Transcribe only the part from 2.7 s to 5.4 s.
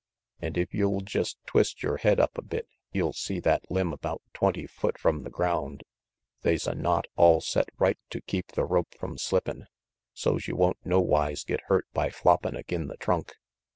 you'll see that limb about twenty foot from the